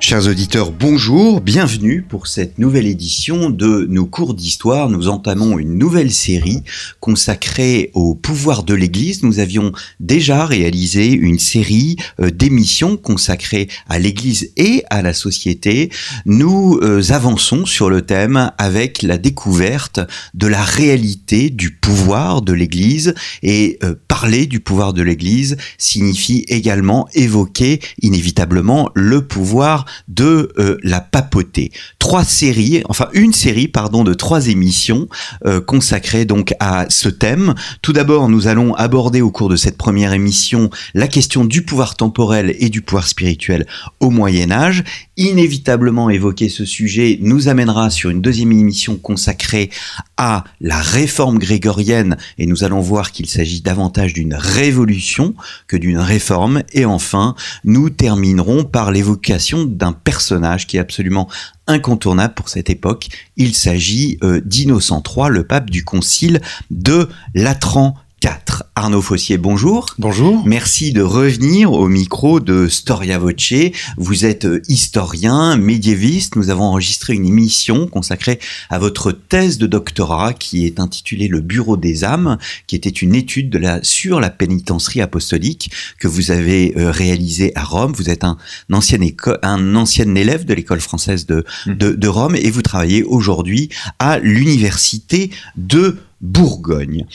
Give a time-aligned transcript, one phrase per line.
[0.00, 4.88] Chers auditeurs, bonjour, bienvenue pour cette nouvelle édition de nos cours d'histoire.
[4.88, 6.62] Nous entamons une nouvelle série
[7.00, 9.24] consacrée au pouvoir de l'Église.
[9.24, 15.90] Nous avions déjà réalisé une série euh, d'émissions consacrées à l'Église et à la société.
[16.24, 19.98] Nous euh, avançons sur le thème avec la découverte
[20.32, 26.44] de la réalité du pouvoir de l'Église et euh, parler du pouvoir de l'Église signifie
[26.46, 31.72] également évoquer inévitablement le pouvoir de euh, la papauté.
[31.98, 35.08] Trois séries, enfin une série, pardon, de trois émissions
[35.46, 37.54] euh, consacrées donc à ce thème.
[37.82, 41.96] Tout d'abord, nous allons aborder au cours de cette première émission la question du pouvoir
[41.96, 43.66] temporel et du pouvoir spirituel
[44.00, 44.84] au Moyen Âge.
[45.16, 49.70] Inévitablement évoquer ce sujet nous amènera sur une deuxième émission consacrée
[50.16, 55.34] à la réforme grégorienne et nous allons voir qu'il s'agit davantage d'une révolution
[55.66, 56.62] que d'une réforme.
[56.72, 57.34] Et enfin,
[57.64, 61.28] nous terminerons par l'évocation d'un personnage qui est absolument
[61.66, 63.08] incontournable pour cette époque.
[63.36, 66.40] Il s'agit euh, d'Innocent III, le pape du concile
[66.70, 68.64] de Latran 4.
[68.74, 69.94] Arnaud Fossier, bonjour.
[69.98, 70.44] Bonjour.
[70.46, 73.52] Merci de revenir au micro de Storia Voce.
[73.96, 76.36] Vous êtes euh, historien, médiéviste.
[76.36, 81.40] Nous avons enregistré une émission consacrée à votre thèse de doctorat qui est intitulée Le
[81.40, 86.30] Bureau des âmes, qui était une étude de la, sur la pénitencerie apostolique que vous
[86.30, 87.92] avez euh, réalisée à Rome.
[87.96, 88.36] Vous êtes un
[88.72, 88.98] ancien,
[89.42, 91.74] un ancien élève de l'école française de, mmh.
[91.74, 97.06] de, de Rome et vous travaillez aujourd'hui à l'université de Bourgogne.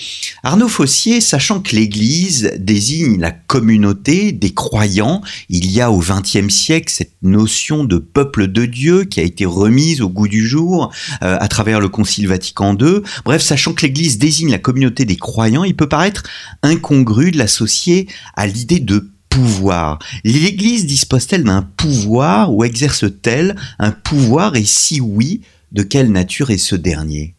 [0.44, 6.48] Arnaud Fossier, sachant que l'Église désigne la communauté des croyants, il y a au XXe
[6.54, 10.92] siècle cette notion de peuple de Dieu qui a été remise au goût du jour
[11.22, 13.02] euh, à travers le Concile Vatican II.
[13.26, 16.24] Bref, sachant que l'Église désigne la communauté des croyants, il peut paraître
[16.62, 20.00] incongru de l'associer à l'idée de pouvoir.
[20.24, 24.56] L'Église dispose-t-elle d'un pouvoir ou exerce-t-elle un pouvoir?
[24.56, 25.42] Et si oui,
[25.74, 27.34] de quelle nature est ce dernier?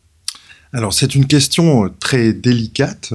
[0.74, 3.14] Alors c'est une question très délicate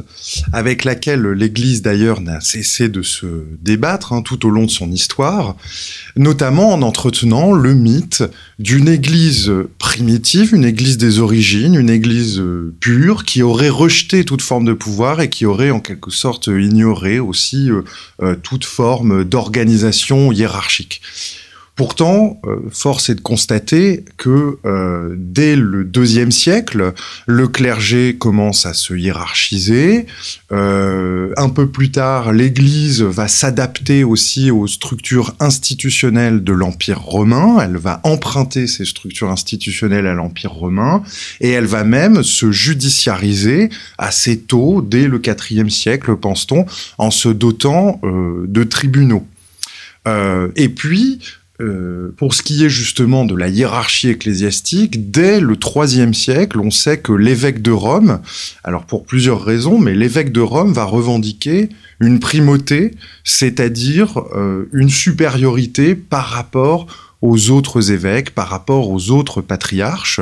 [0.53, 3.25] avec laquelle l'Église d'ailleurs n'a cessé de se
[3.61, 5.57] débattre hein, tout au long de son histoire,
[6.15, 8.23] notamment en entretenant le mythe
[8.59, 12.41] d'une Église primitive, une Église des origines, une Église
[12.79, 17.19] pure qui aurait rejeté toute forme de pouvoir et qui aurait en quelque sorte ignoré
[17.19, 17.81] aussi euh,
[18.21, 21.01] euh, toute forme d'organisation hiérarchique.
[21.79, 26.91] Pourtant, euh, force est de constater que euh, dès le deuxième siècle,
[27.25, 30.05] le clergé commence à se hiérarchiser.
[30.51, 37.59] Euh, un peu plus tard, l'Église va s'adapter aussi aux structures institutionnelles de l'Empire romain.
[37.63, 41.01] Elle va emprunter ces structures institutionnelles à l'Empire romain
[41.39, 46.65] et elle va même se judiciariser assez tôt, dès le IVe siècle, pense-t-on,
[46.97, 49.25] en se dotant de tribunaux.
[50.05, 51.19] et puis,
[51.61, 56.71] euh, pour ce qui est justement de la hiérarchie ecclésiastique, dès le IIIe siècle, on
[56.71, 58.21] sait que l'évêque de Rome,
[58.63, 62.91] alors pour plusieurs raisons, mais l'évêque de Rome va revendiquer une primauté,
[63.23, 66.87] c'est-à-dire euh, une supériorité par rapport
[67.21, 70.21] aux autres évêques, par rapport aux autres patriarches.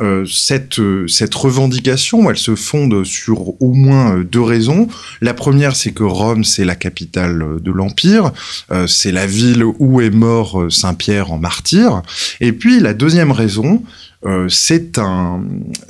[0.00, 4.88] Euh, cette, euh, cette revendication, elle se fonde sur au moins euh, deux raisons.
[5.20, 8.32] La première, c'est que Rome, c'est la capitale de l'Empire,
[8.86, 12.02] c'est la ville où est mort Saint Pierre en martyr.
[12.40, 13.82] Et puis la deuxième raison,
[14.48, 15.42] c'est un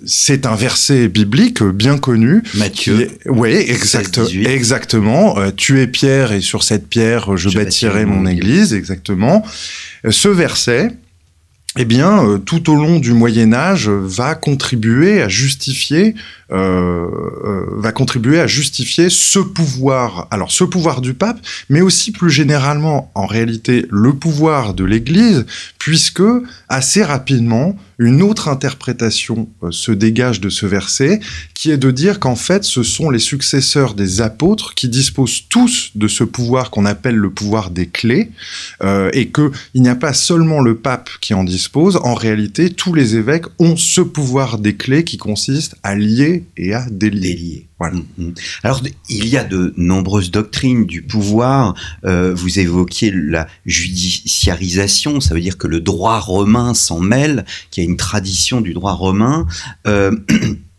[0.06, 2.42] c'est un verset biblique bien connu.
[2.54, 3.08] Matthieu.
[3.26, 5.36] Oui, exact, exactement.
[5.56, 8.72] tu es Pierre et sur cette pierre je, bâtirai mon église.
[8.72, 9.44] Exactement.
[10.08, 10.92] Ce verset
[11.80, 16.14] eh bien, euh, tout au long du Moyen Âge, va contribuer à justifier,
[16.52, 17.06] euh,
[17.42, 20.28] euh, va contribuer à justifier ce pouvoir.
[20.30, 21.40] Alors, ce pouvoir du pape,
[21.70, 25.46] mais aussi plus généralement, en réalité, le pouvoir de l'Église,
[25.80, 26.22] puisque
[26.68, 31.20] assez rapidement, une autre interprétation se dégage de ce verset,
[31.54, 35.90] qui est de dire qu'en fait, ce sont les successeurs des apôtres qui disposent tous
[35.94, 38.30] de ce pouvoir qu'on appelle le pouvoir des clés,
[39.12, 42.92] et que il n'y a pas seulement le pape qui en dispose, en réalité, tous
[42.92, 47.69] les évêques ont ce pouvoir des clés qui consiste à lier et à délier.
[47.88, 48.34] Mm, mm.
[48.62, 51.74] Alors, il y a de nombreuses doctrines du pouvoir.
[52.04, 57.84] Euh, vous évoquiez la judiciarisation, ça veut dire que le droit romain s'en mêle, qu'il
[57.84, 59.46] y a une tradition du droit romain.
[59.86, 60.14] Euh,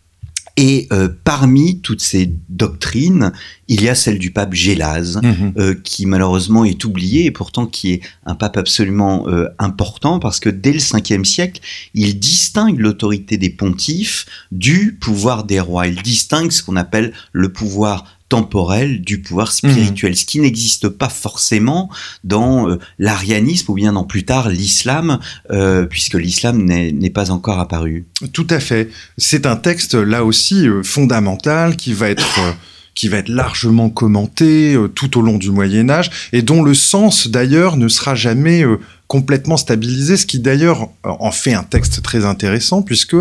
[0.58, 3.32] Et euh, parmi toutes ces doctrines,
[3.68, 5.54] il y a celle du pape Gélase, Mhm.
[5.58, 10.40] euh, qui malheureusement est oublié et pourtant qui est un pape absolument euh, important parce
[10.40, 11.62] que dès le 5e siècle,
[11.94, 15.88] il distingue l'autorité des pontifes du pouvoir des rois.
[15.88, 21.10] Il distingue ce qu'on appelle le pouvoir temporel du pouvoir spirituel, ce qui n'existe pas
[21.10, 21.90] forcément
[22.24, 25.20] dans euh, l'arianisme ou bien dans plus tard l'islam,
[25.52, 28.06] euh, puisque l'islam n'est n'est pas encore apparu.
[28.32, 28.90] Tout à fait.
[29.18, 32.54] C'est un texte là aussi euh, fondamental qui va être euh,
[32.94, 36.74] qui va être largement commenté euh, tout au long du Moyen Âge et dont le
[36.74, 38.80] sens d'ailleurs ne sera jamais euh,
[39.12, 43.18] complètement stabilisé, ce qui d'ailleurs euh, en fait un texte très intéressant puisque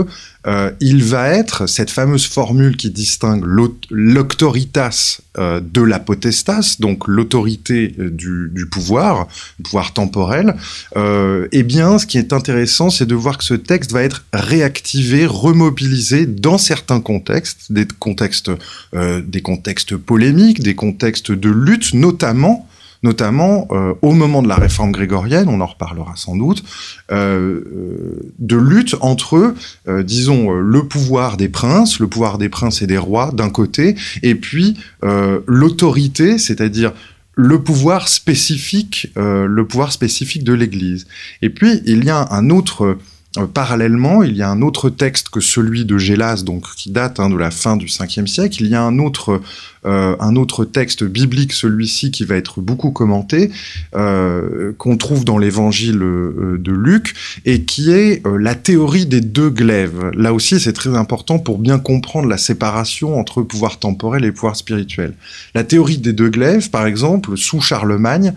[0.47, 6.77] euh, il va être cette fameuse formule qui distingue l'aut- l'auctoritas euh, de la potestas,
[6.79, 9.27] donc l'autorité du, pouvoir,
[9.59, 10.55] le pouvoir temporel,
[10.97, 14.25] euh, eh bien, ce qui est intéressant, c'est de voir que ce texte va être
[14.33, 18.53] réactivé, remobilisé dans certains contextes, des contextes,
[18.93, 22.69] des contextes polémiques, des contextes de lutte, notamment
[23.03, 26.63] notamment euh, au moment de la réforme grégorienne, on en reparlera sans doute,
[27.11, 29.55] euh, euh, de lutte entre,
[30.03, 34.35] disons, le pouvoir des princes, le pouvoir des princes et des rois d'un côté, et
[34.35, 34.77] puis
[35.47, 36.93] l'autorité, c'est-à-dire
[37.35, 41.07] le pouvoir spécifique, le pouvoir spécifique de l'Église.
[41.43, 42.99] Et puis il y a un autre
[43.55, 47.31] parallèlement, il y a un autre texte que celui de Gélas, donc qui date hein,
[47.31, 48.63] de la fin du 5e siècle.
[48.63, 49.41] Il y a un autre,
[49.87, 53.51] euh, un autre texte biblique, celui-ci qui va être beaucoup commenté,
[53.95, 57.15] euh, qu'on trouve dans l'Évangile euh, de Luc,
[57.47, 60.11] et qui est la théorie des deux glaives.
[60.15, 64.57] Là aussi, c'est très important pour bien comprendre la séparation entre pouvoir temporel et pouvoir
[64.57, 65.15] spirituel.
[65.55, 68.33] La théorie des deux glaives, par exemple, sous Charlemagne,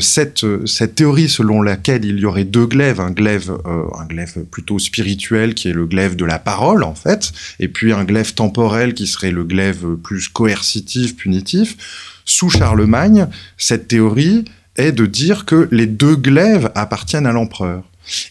[0.00, 0.46] cette,
[0.94, 5.68] théorie selon laquelle il y aurait deux glaives, un glaive, un glaive plutôt spirituel qui
[5.68, 9.30] est le glaive de la parole en fait, et puis un glaive temporel qui serait
[9.30, 10.85] le glaive plus coercitif,
[11.16, 11.76] punitif.
[12.24, 14.44] Sous Charlemagne, cette théorie
[14.76, 17.82] est de dire que les deux glaives appartiennent à l'empereur.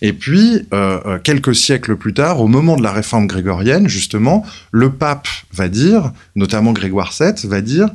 [0.01, 4.45] Et puis, euh, euh, quelques siècles plus tard, au moment de la réforme grégorienne, justement,
[4.71, 7.89] le pape va dire, notamment Grégoire VII, va dire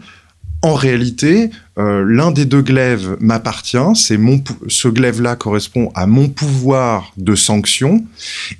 [0.62, 6.28] en réalité, euh, l'un des deux glaives m'appartient, c'est mon ce glaive-là correspond à mon
[6.28, 8.04] pouvoir de sanction,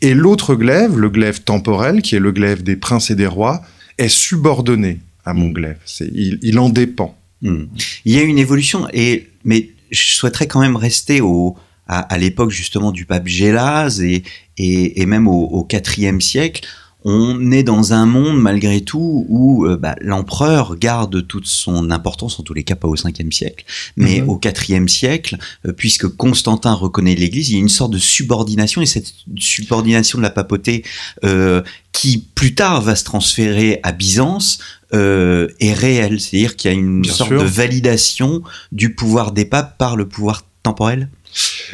[0.01, 3.61] et l'autre glaive, le glaive temporel, qui est le glaive des princes et des rois,
[3.99, 5.79] est subordonné à mon glaive.
[5.85, 7.17] C'est, il, il en dépend.
[7.43, 7.65] Hmm.
[8.05, 11.57] Il y a une évolution, et, mais je souhaiterais quand même rester au,
[11.89, 14.23] à, à l'époque justement du pape Gélase et,
[14.59, 16.67] et, et même au, IVe siècle.
[17.03, 22.39] On est dans un monde malgré tout où euh, bah, l'empereur garde toute son importance,
[22.39, 23.65] en tous les cas pas au 5e siècle,
[23.97, 24.29] mais Mhm.
[24.29, 24.39] au
[24.69, 28.87] IVe siècle, euh, puisque Constantin reconnaît l'Église, il y a une sorte de subordination, et
[28.87, 30.85] cette subordination de la papauté
[31.25, 31.63] euh,
[31.93, 34.59] qui plus tard va se transférer à Byzance
[34.95, 37.43] euh, est réelle, c'est-à-dire qu'il y a une Bien sorte sûr.
[37.43, 38.43] de validation
[38.73, 41.09] du pouvoir des papes par le pouvoir temporel?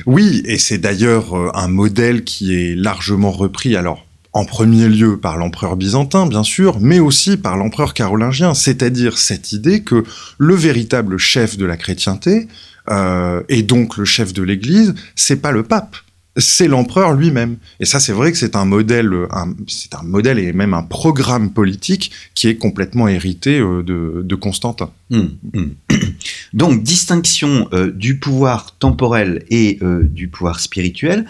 [0.04, 5.16] Oui, et c'est d'ailleurs euh, un modèle qui est largement repris, alors en premier lieu
[5.16, 10.04] par l'empereur byzantin, bien sûr, mais aussi par l'empereur carolingien, c'est-à-dire cette idée que
[10.36, 12.46] le véritable chef de la chrétienté,
[12.90, 15.96] euh, et donc le chef de l'Église, c'est pas le pape,
[16.36, 17.56] c'est l'empereur lui-même.
[17.80, 19.10] Et ça, c'est vrai que c'est un modèle,
[19.66, 24.90] c'est un modèle et même un programme politique qui est complètement hérité euh, de, Constantin.
[25.10, 25.74] Hum, hum.
[26.52, 31.26] Donc, distinction euh, du pouvoir temporel et euh, du pouvoir spirituel.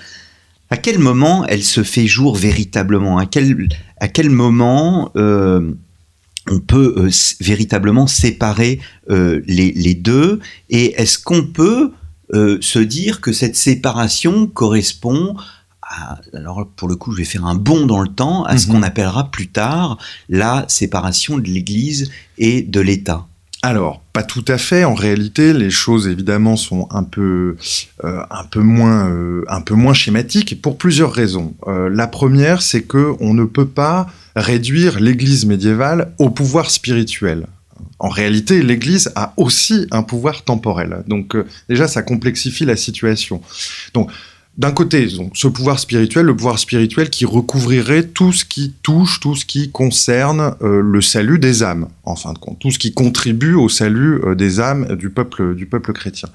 [0.71, 3.19] À quel moment elle se fait jour véritablement?
[3.19, 7.09] À quel, moment on peut
[7.41, 10.41] véritablement séparer les deux?
[10.69, 11.93] Et est-ce qu'on peut
[12.35, 15.37] euh, se dire que cette séparation correspond
[15.83, 18.66] à, alors pour le coup je vais faire un bond dans le temps, à ce
[18.66, 18.73] Mhm.
[18.75, 23.26] qu'on appellera plus tard la séparation de l'Église et de l'État
[23.62, 24.85] Alors, pas tout à fait.
[24.85, 27.56] En réalité, les choses évidemment sont un peu,
[28.04, 31.54] euh, un peu moins, euh, un peu moins schématiques pour plusieurs raisons.
[31.66, 34.06] Euh, la première, c'est que on ne peut pas
[34.37, 37.47] réduire l'Église médiévale au pouvoir spirituel.
[37.99, 41.04] En réalité, l'Église a aussi un pouvoir temporel.
[41.06, 43.40] Donc euh, déjà, ça complexifie la situation.
[43.95, 44.11] Donc
[44.59, 49.35] d'un côté, ce pouvoir spirituel, le pouvoir spirituel qui recouvrirait tout ce qui touche, tout
[49.35, 52.95] ce qui concerne euh, le salut des âmes, en fin de compte, tout ce qui
[52.95, 56.30] contribue au salut euh, des âmes du peuple, du peuple chrétien.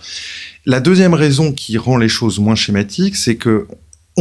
[0.67, 3.65] La deuxième raison qui rend les choses moins schématiques, c'est que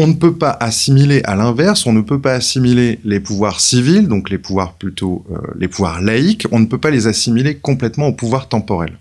[0.01, 4.09] on ne peut pas assimiler à l'inverse, on ne peut pas assimiler les pouvoirs civils,
[4.09, 8.07] donc les pouvoirs plutôt euh, les pouvoirs laïques, on ne peut pas les assimiler complètement
[8.07, 8.99] au pouvoir temporel.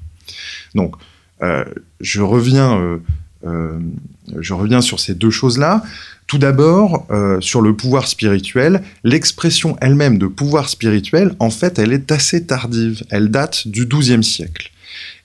[0.75, 0.95] Donc,
[1.41, 1.63] euh,
[2.01, 2.99] je reviens
[3.45, 3.79] euh,
[4.37, 5.83] je reviens sur ces deux choses-là.
[6.27, 7.07] Tout d'abord,
[7.39, 13.01] sur le pouvoir spirituel, l'expression elle-même de pouvoir spirituel, en fait, elle est assez tardive.
[13.09, 14.69] Elle date du XIIe siècle.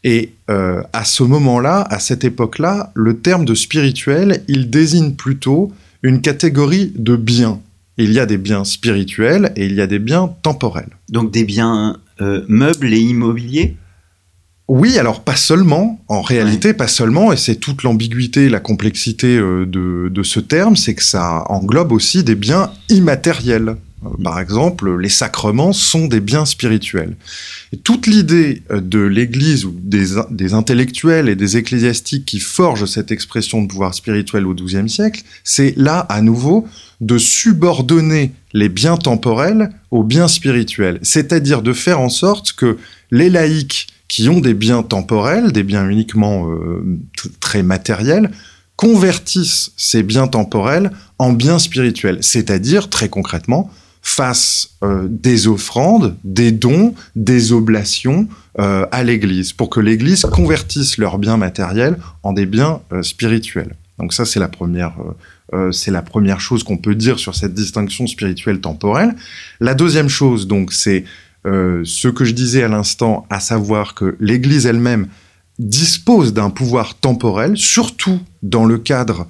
[0.05, 6.21] Et à ce moment-là, à cette époque-là, le terme de spirituel, il désigne plutôt une
[6.21, 7.61] catégorie de biens.
[7.97, 10.91] Il y a des biens spirituels et il y a des biens temporels.
[11.09, 13.77] Donc des biens euh, meubles et immobiliers
[14.67, 19.67] oui, alors pas seulement, en réalité pas seulement, et c'est toute l'ambiguïté, la complexité euh,
[19.67, 23.77] de, de, ce terme, c'est que ça englobe aussi des biens immatériels.
[24.23, 27.17] Par exemple, les sacrements sont des biens spirituels.
[27.73, 33.11] Et toute l'idée euh, de l'Église ou des, intellectuels et des ecclésiastiques qui forgent cette
[33.11, 36.67] expression de pouvoir spirituel au XIIe siècle, c'est là à nouveau
[37.01, 42.79] de subordonner les biens temporels aux biens spirituels, c'est-à-dire de faire en sorte que
[43.11, 47.01] les laïcs qui ont des biens temporels, des biens uniquement euh,
[47.41, 48.31] très matériels,
[48.77, 53.71] convertissent ces biens temporels en biens spirituels, c'est-à-dire très concrètement
[54.05, 58.29] fassent euh, des offrandes, des dons, des oblations
[58.61, 63.75] euh, à l'Église, pour que l'Église convertisse leurs biens matériels en des biens euh, spirituels.
[63.99, 64.95] Donc ça, c'est la première,
[65.71, 69.15] c'est la première chose qu'on peut dire sur cette distinction spirituelle temporelle.
[69.61, 71.05] La deuxième chose, donc, c'est
[71.45, 75.07] ce que je disais à l'instant, à savoir que l'Église elle-même
[75.61, 79.29] dispose d'un pouvoir temporel, surtout dans le cadre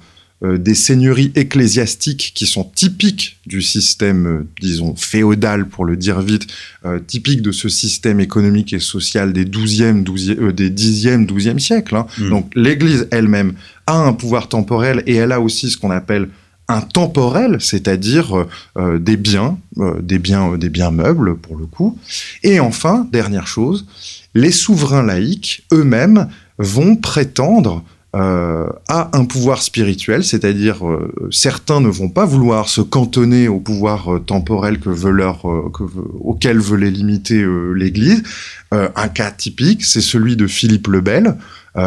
[0.57, 6.47] des seigneuries ecclésiastiques qui sont typiques du système, euh, disons, féodal, pour le dire vite,
[6.85, 11.95] euh, typique de ce système économique et social des 12e, 12e, des 10e, 12e siècles.
[11.95, 12.07] Hein.
[12.17, 12.29] Hmm.
[12.29, 13.53] Donc l'Église elle-même
[13.87, 16.29] a un pouvoir temporel et elle a aussi ce qu'on appelle
[16.67, 19.59] un temporel, c'est-à-dire des biens,
[20.01, 21.95] des biens, des biens meubles pour le coup.
[22.41, 23.85] Et enfin, dernière chose,
[24.33, 27.83] les souverains laïcs eux-mêmes vont prétendre
[28.15, 33.59] euh, a un pouvoir spirituel, c'est-à-dire euh, certains ne vont pas vouloir se cantonner au
[33.59, 35.41] pouvoir euh, temporel que veut leur,
[35.73, 35.83] que
[36.21, 38.23] auquel veut les limiter l'Église.
[38.71, 41.35] un cas typique, c'est celui de Philippe le Bel,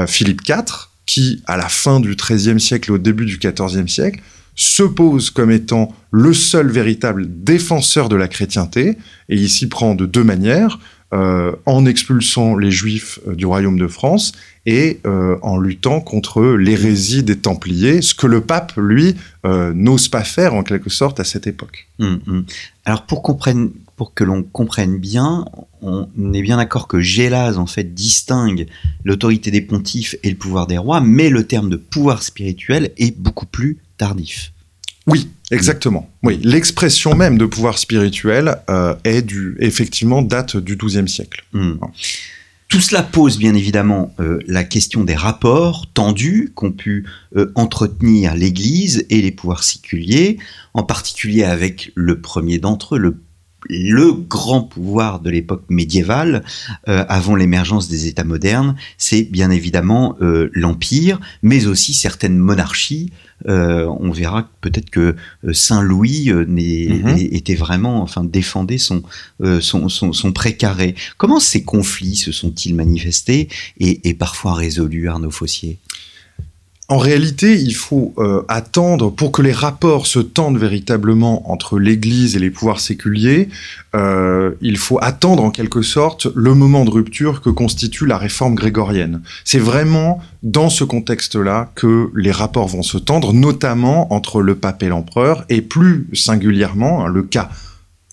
[0.07, 4.21] Philippe IV, qui, à la fin du XIIIe siècle au début du XIVe siècle,
[4.55, 9.95] se pose comme étant le seul véritable défenseur de la chrétienté, et il s'y prend
[9.95, 10.79] de deux manières.
[11.15, 14.33] Euh, en expulsant les juifs euh, du royaume de France
[14.67, 19.17] et euh, en luttant contre l'hérésie des Templiers, ce que le pape, lui,
[19.75, 21.89] n'ose pas faire en quelque sorte à cette époque.
[21.99, 22.45] Hum, hum.
[22.85, 23.23] Alors pour,
[23.97, 25.47] pour que l'on comprenne bien,
[25.81, 28.67] on est bien d'accord que Gélase en fait distingue
[29.05, 33.19] l'autorité des pontifes et le pouvoir des rois, mais le terme de pouvoir spirituel est
[33.19, 34.53] beaucoup plus tardif.
[35.09, 36.11] Oui, exactement.
[36.23, 41.45] Oui, l'expression même de pouvoir spirituel euh, est du, effectivement date du XIIe siècle.
[41.53, 41.75] Hmm.
[42.69, 48.35] Tout cela pose bien évidemment euh, la question des rapports tendus qu'ont pu euh, entretenir
[48.35, 50.37] l'Église et les pouvoirs séculiers,
[50.75, 53.17] en particulier avec le premier d'entre eux, le
[53.69, 56.45] le grand pouvoir de l'époque médiévale,
[56.89, 63.13] euh, avant l'émergence des États modernes, c'est bien évidemment euh, l'Empire, mais aussi certaines monarchies.
[63.47, 65.15] Euh, on verra peut-être que
[65.53, 67.17] Saint Louis mhm.
[67.19, 69.03] était vraiment, enfin, défendait son,
[69.61, 70.97] son, son, précaré.
[71.19, 73.49] Comment ces conflits se sont-ils manifestés
[73.79, 75.79] et, et parfois résolus, Arnaud Fossier?
[76.91, 82.35] En réalité, il faut euh, attendre pour que les rapports se tendent véritablement entre l'Église
[82.35, 83.51] et les pouvoirs séculiers.
[83.95, 88.55] Euh, il faut attendre en quelque sorte le moment de rupture que constitue la réforme
[88.55, 89.21] grégorienne.
[89.45, 94.83] C'est vraiment dans ce contexte-là que les rapports vont se tendre, notamment entre le pape
[94.83, 97.51] et l'empereur, et plus singulièrement hein, le cas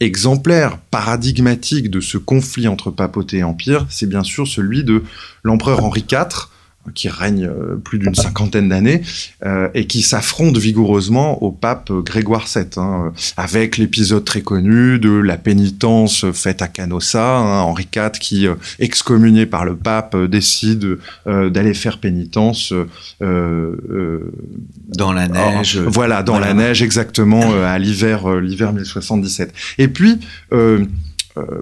[0.01, 5.03] exemplaire, paradigmatique de ce conflit entre papauté et empire, c'est bien sûr celui de
[5.43, 6.49] l'empereur Henri IV,
[6.93, 9.01] qui règne euh, plus d'une cinquantaine d'années
[9.45, 15.11] euh, et qui s'affronte vigoureusement au pape Grégoire VII, hein, avec l'épisode très connu de
[15.11, 20.97] la pénitence faite à Canossa, hein, Henri IV qui, euh, excommunié par le pape, décide
[21.25, 22.73] d'aller faire pénitence
[23.19, 25.79] dans la neige.
[25.79, 29.53] voilà, dans la neige exactement à l'hiver l'hiver 1077.
[29.77, 30.19] Et puis
[30.53, 30.85] euh,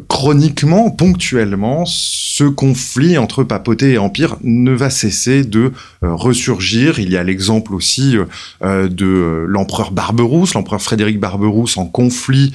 [0.07, 5.71] chroniquement, ponctuellement, ce conflit entre papauté et empire ne va cesser de
[6.03, 6.99] euh, ressurgir.
[6.99, 8.17] Il y a l'exemple aussi
[8.63, 12.53] euh, de l'empereur Barberousse, l'empereur Frédéric Barberousse en conflit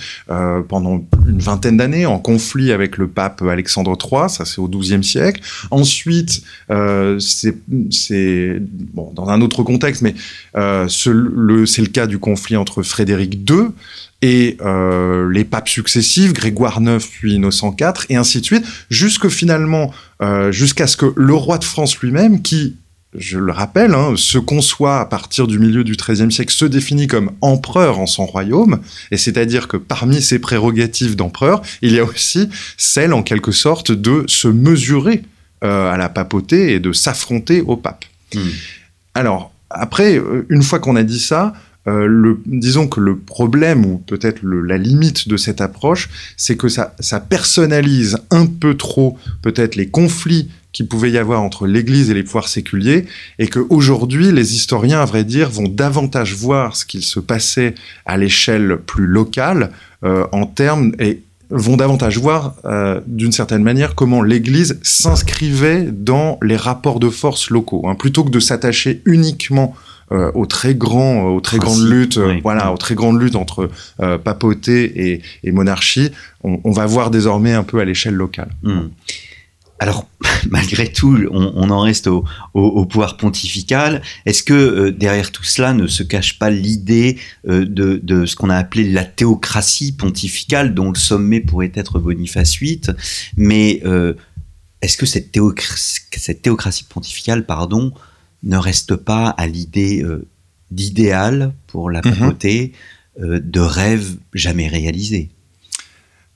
[0.68, 5.02] pendant une vingtaine d'années, en conflit avec le pape Alexandre III, ça c'est au XIIe
[5.02, 5.40] siècle.
[5.70, 8.62] Ensuite, c'est
[8.94, 10.14] bon, dans un autre contexte, mais
[10.54, 13.68] c'est le cas du conflit entre Frédéric II
[14.22, 19.28] et euh, les papes successifs, Grégoire IX puis Innocent IV, et ainsi de suite, jusque
[19.28, 22.76] finalement, euh, jusqu'à ce que le roi de France lui-même, qui
[23.16, 27.06] je le rappelle, hein, se conçoit à partir du milieu du XIIIe siècle, se définit
[27.06, 32.04] comme empereur en son royaume, et c'est-à-dire que parmi ses prérogatives d'empereur, il y a
[32.04, 35.22] aussi celle, en quelque sorte, de se mesurer
[35.64, 38.04] euh, à la papauté et de s'affronter au pape.
[38.34, 38.40] Hmm.
[39.14, 41.52] Alors, après, une fois qu'on a dit ça,
[41.88, 46.94] euh, disons que le problème, ou peut-être la limite de cette approche, c'est que ça,
[47.00, 52.14] ça personnalise un peu trop peut-être les conflits qu'il pouvait y avoir entre l'Église et
[52.14, 53.06] les pouvoirs séculiers,
[53.38, 58.16] et qu'aujourd'hui, les historiens, à vrai dire, vont davantage voir ce qu'il se passait à
[58.16, 59.70] l'échelle plus locale,
[60.04, 66.38] euh, en termes, et vont davantage voir, euh, d'une certaine manière, comment l'Église s'inscrivait dans
[66.42, 69.74] les rapports de force locaux, hein, plutôt que de s'attacher uniquement
[70.12, 72.40] euh, aux très grands, aux très Principe, grandes luttes, euh, oui.
[72.42, 76.10] voilà, aux très grandes luttes entre euh, papauté et, et monarchie.
[76.42, 78.50] On, on va voir désormais un peu à l'échelle locale.
[78.62, 78.88] Hmm.
[79.80, 80.08] Alors,
[80.50, 82.24] malgré tout, on, on en reste au,
[82.54, 84.02] au- au pouvoir pontifical.
[84.26, 87.16] Est-ce que euh, derrière tout cela ne se cache pas l'idée
[87.48, 92.00] euh, de, de ce qu'on a appelé la théocratie pontificale, dont le sommet pourrait être
[92.00, 92.80] Boniface VIII
[93.36, 94.14] Mais euh,
[94.82, 97.92] est-ce que cette, théocratie, cette théocratie pontificale, pardon,
[98.42, 100.26] ne reste pas à l'idée euh,
[100.70, 102.14] d'idéal pour la Mhm.
[102.14, 102.72] papauté,
[103.20, 105.30] euh, de rêve jamais réalisé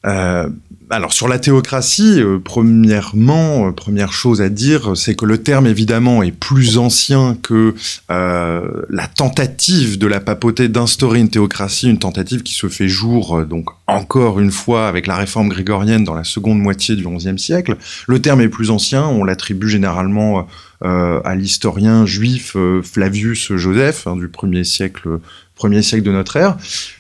[0.05, 0.49] Euh,
[0.93, 5.67] alors sur la théocratie, euh, premièrement, euh, première chose à dire, c'est que le terme
[5.67, 7.75] évidemment est plus ancien que
[8.11, 13.43] euh, la tentative de la papauté d'instaurer une théocratie, une tentative qui se fait jour
[13.47, 17.79] donc encore une fois avec la réforme grégorienne dans la seconde moitié du XIe siècle.
[18.07, 20.47] Le terme est plus ancien, on l'attribue généralement
[20.85, 25.21] à l'historien juif Flavius Joseph hein, du premier siècle,
[25.55, 26.57] premier siècle de notre ère.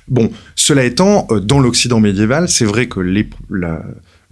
[0.07, 3.82] Bon, cela étant, dans l'Occident médiéval, c'est vrai que les- la-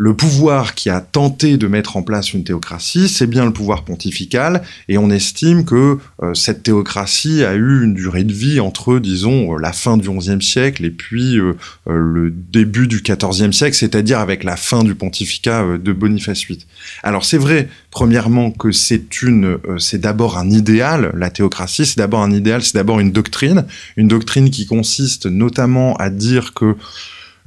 [0.03, 3.85] le pouvoir qui a tenté de mettre en place une théocratie, c'est bien le pouvoir
[3.85, 8.99] pontifical, et on estime que euh, cette théocratie a eu une durée de vie entre,
[8.99, 11.53] disons, euh, la fin du XIe siècle et puis euh,
[11.87, 16.47] euh, le début du XIVe siècle, c'est-à-dire avec la fin du pontificat euh, de Boniface
[16.47, 16.65] VIII.
[17.03, 21.99] Alors c'est vrai, premièrement, que c'est une, euh, c'est d'abord un idéal, la théocratie, c'est
[21.99, 23.67] d'abord un idéal, c'est d'abord une doctrine,
[23.99, 26.75] une doctrine qui consiste notamment à dire que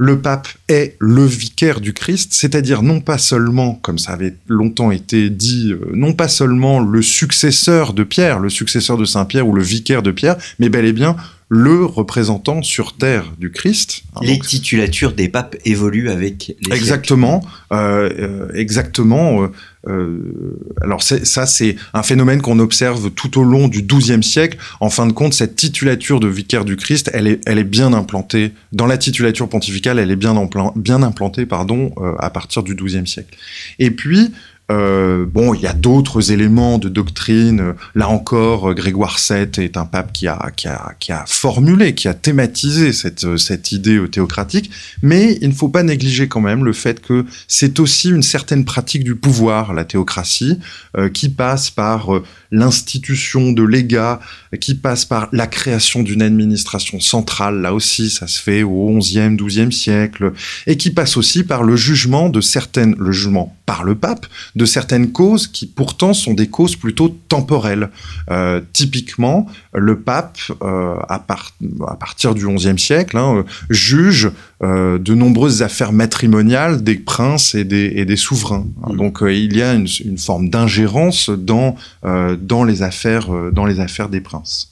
[0.03, 4.91] le pape est le vicaire du Christ, c'est-à-dire non pas seulement, comme ça avait longtemps
[4.91, 9.47] été dit, euh, non pas seulement le successeur de Pierre, le successeur de Saint Pierre
[9.47, 11.15] ou le vicaire de Pierre, mais bel et bien
[11.53, 14.03] le représentant sur terre du Christ.
[14.15, 19.47] Hein, Les donc, titulatures des papes évoluent avec les Exactement, euh, euh, exactement.
[19.87, 24.57] euh, alors ça, c'est un phénomène qu'on observe tout au long du XIIe siècle.
[24.79, 27.93] En fin de compte, cette titulature de vicaire du Christ, elle est, elle est bien
[27.93, 29.99] implantée dans la titulature pontificale.
[29.99, 33.37] Elle est bien, implantée, pardon, euh, à partir du XIIe siècle.
[33.77, 34.31] Et puis.
[34.71, 37.73] Euh, bon, il y a d'autres éléments de doctrine.
[37.95, 42.07] Là encore, Grégoire VII est un pape qui a, qui a, qui a formulé, qui
[42.07, 44.71] a thématisé cette, cette idée théocratique.
[45.01, 48.65] Mais il ne faut pas négliger quand même le fait que c'est aussi une certaine
[48.65, 50.59] pratique du pouvoir, la théocratie,
[50.97, 54.19] euh, qui passe par euh, l'institution de légats,
[54.59, 59.35] qui passe par la création d'une administration centrale, là aussi ça se fait au XIe,
[59.35, 60.33] XIIe siècle,
[60.67, 64.65] et qui passe aussi par le jugement de certaines, le jugement par le pape, de
[64.65, 67.89] certaines causes qui pourtant sont des causes plutôt temporelles.
[68.29, 71.55] Euh, typiquement, le pape, euh, à, par-
[71.87, 77.63] à partir du XIe siècle, hein, juge euh, de nombreuses affaires matrimoniales des princes et
[77.63, 78.65] des, et des souverains.
[78.87, 78.97] Mm.
[78.97, 84.09] Donc il y a une, une forme d'ingérence dans, dans, les affaires, dans les affaires
[84.09, 84.69] des princes.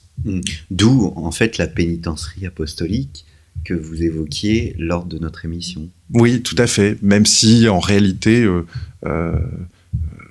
[0.70, 3.24] D'où, en fait, la pénitencerie apostolique
[3.64, 5.88] que vous évoquiez lors de notre émission.
[6.14, 6.96] Oui, tout à fait.
[7.02, 8.66] Même si en réalité, euh,
[9.06, 9.32] euh,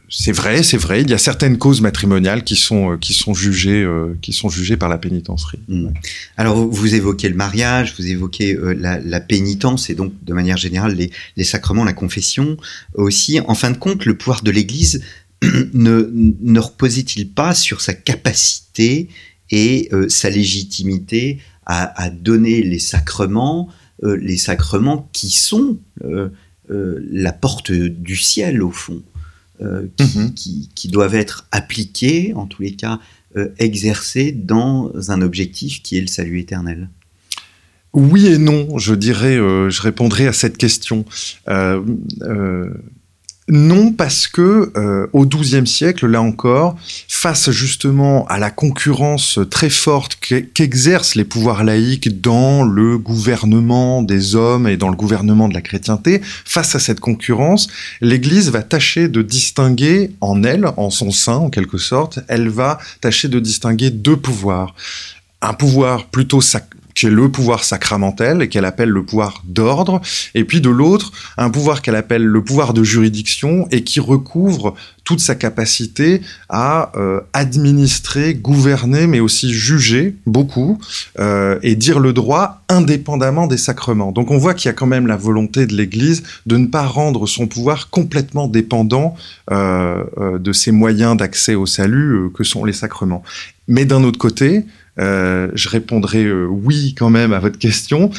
[0.09, 3.33] c'est vrai, c'est vrai, il y a certaines causes matrimoniales qui sont, euh, qui sont,
[3.33, 5.59] jugées, euh, qui sont jugées par la pénitencerie.
[5.69, 5.87] Mm.
[6.37, 10.95] Alors, vous- évoquez le mariage, vous évoquez la, la pénitence et donc, de manière générale,
[10.95, 12.57] les, les sacrements, la confession
[12.95, 13.39] aussi.
[13.47, 15.01] En fin de compte, le pouvoir de l'Église
[15.73, 19.07] ne, ne reposait-il pas sur sa capacité
[19.51, 21.39] et euh, sa légitimité
[21.71, 23.69] à, à donner les sacrements,
[24.03, 26.29] euh, les sacrements qui sont euh,
[26.69, 29.01] euh, la porte du ciel au fond,
[29.97, 30.33] qui, Mhm.
[30.33, 32.99] qui- qui doivent être appliqués, en tous les cas,
[33.59, 36.89] exercés dans un objectif qui est le salut éternel.
[37.93, 41.05] Oui et non, je dirais, je répondrai à cette question.
[43.47, 46.77] Non, parce que euh, au XIIe siècle, là encore,
[47.07, 50.15] face justement à la concurrence très forte
[50.53, 55.61] qu'exercent les pouvoirs laïques dans le gouvernement des hommes et dans le gouvernement de la
[55.61, 57.67] chrétienté, face à cette concurrence,
[57.99, 62.77] l'Église va tâcher de distinguer en elle, en son sein en quelque sorte, elle va
[63.01, 64.75] tâcher de distinguer deux pouvoirs.
[65.41, 66.41] Un pouvoir plutôt
[66.93, 70.01] qui est le pouvoir sacramentel et qu'elle appelle le pouvoir d'ordre,
[70.35, 74.75] et puis de l'autre, un pouvoir qu'elle appelle le pouvoir de juridiction et qui recouvre
[75.03, 80.79] toute sa capacité à euh, administrer, gouverner, mais aussi juger beaucoup
[81.19, 84.11] euh, et dire le droit indépendamment des sacrements.
[84.11, 86.85] Donc on voit qu'il y a quand même la volonté de l'Église de ne pas
[86.85, 89.15] rendre son pouvoir complètement dépendant
[89.51, 90.03] euh,
[90.37, 93.23] de ses moyens d'accès au salut que sont les sacrements.
[93.67, 94.65] Mais d'un autre côté,
[94.99, 98.11] euh, je répondrai euh, oui quand même à votre question,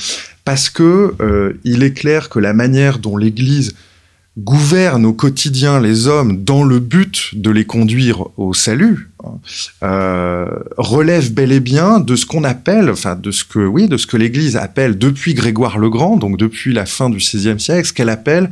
[0.44, 3.74] parce que euh, il est clair que la manière dont l'Église
[4.38, 11.34] gouverne au quotidien les hommes dans le but de les conduire au salut hein, relève
[11.34, 14.16] bel et bien de ce qu'on appelle, enfin de ce que oui, de ce que
[14.16, 18.08] l'Église appelle depuis Grégoire le Grand, donc depuis la fin du XVIe siècle, ce qu'elle
[18.08, 18.48] appelle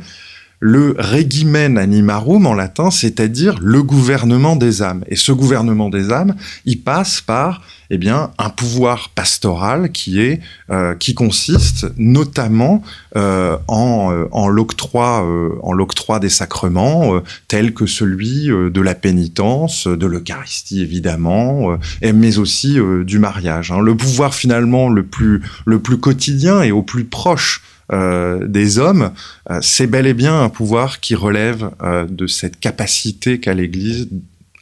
[0.61, 5.03] le regimen animarum en latin, c'est-à-dire le gouvernement des âmes.
[5.07, 10.39] Et ce gouvernement des âmes, il passe par eh bien un pouvoir pastoral qui est
[10.69, 12.81] euh, qui consiste notamment
[13.17, 15.27] euh, en, euh, en l'octroi
[15.73, 23.19] l'octroi des sacrements tels que celui de la pénitence, de l'Eucharistie évidemment, mais aussi du
[23.19, 23.71] mariage.
[23.71, 23.81] Hein.
[23.81, 29.11] Le pouvoir finalement le plus le plus quotidien et au plus proche euh, des hommes,
[29.49, 34.07] euh, c'est bel et bien un pouvoir qui relève euh, de cette capacité qu'a l'Église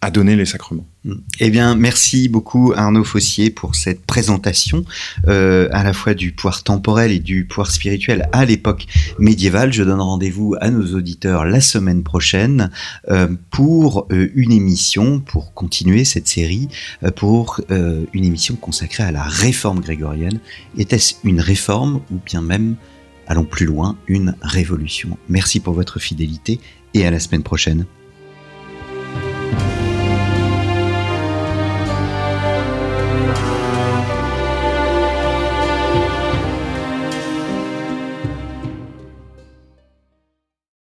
[0.02, 0.88] à donner les sacrements.
[1.04, 1.14] Mm.
[1.42, 4.86] Eh bien, merci beaucoup Arnaud Fossier pour cette présentation
[5.28, 8.88] à la fois du pouvoir temporel et du pouvoir spirituel à l'époque
[9.20, 9.74] médiévale.
[9.74, 12.72] Je donne rendez-vous à nos auditeurs la semaine prochaine
[13.52, 16.70] pour une émission, pour continuer cette série,
[17.18, 20.40] pour une émission consacrée à la réforme grégorienne.
[20.78, 22.78] Était-ce une réforme ou bien même
[23.30, 25.18] allons plus loin, une révolution.
[25.30, 26.60] Merci pour votre fidélité
[26.94, 27.86] et à la semaine prochaine.